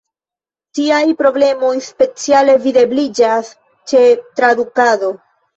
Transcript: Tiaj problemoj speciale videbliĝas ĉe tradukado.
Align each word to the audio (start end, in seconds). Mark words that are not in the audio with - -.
Tiaj 0.77 1.01
problemoj 1.19 1.69
speciale 1.89 2.57
videbliĝas 2.65 3.53
ĉe 3.93 4.03
tradukado. 4.41 5.17